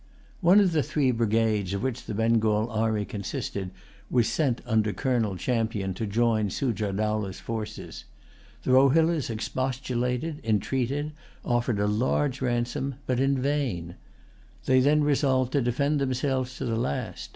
One 0.39 0.59
of 0.59 0.71
the 0.71 0.81
three 0.81 1.11
brigades 1.11 1.75
of 1.75 1.83
which 1.83 2.05
the 2.05 2.15
Bengal 2.15 2.71
army 2.71 3.05
consisted 3.05 3.69
was 4.09 4.27
sent 4.27 4.59
under 4.65 4.93
Colonel 4.93 5.35
Champion 5.37 5.93
to 5.93 6.07
join 6.07 6.49
Sujah 6.49 6.91
Dowlah's 6.91 7.39
forces. 7.39 8.05
The 8.63 8.71
Rohillas 8.71 9.29
expostulated, 9.29 10.41
entreated, 10.43 11.11
offered 11.45 11.79
a 11.79 11.85
large 11.85 12.41
ransom, 12.41 12.95
but 13.05 13.19
in 13.19 13.37
vain. 13.39 13.93
They 14.65 14.79
then 14.79 15.03
resolved 15.03 15.51
to 15.51 15.61
defend 15.61 16.01
themselves 16.01 16.57
to 16.57 16.65
the 16.65 16.77
last. 16.77 17.29